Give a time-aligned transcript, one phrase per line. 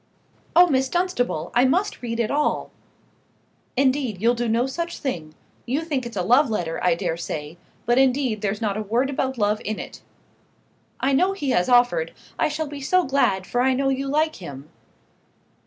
[0.55, 1.51] "Oh, Miss Dunstable!
[1.53, 2.71] I must read it all."
[3.77, 5.35] "Indeed you'll do no such thing.
[5.67, 9.11] You think it's a love letter, I dare say; but indeed there's not a word
[9.11, 10.01] about love in it."
[11.01, 12.13] "I know he has offered.
[12.39, 14.71] I shall be so glad, for I know you like him."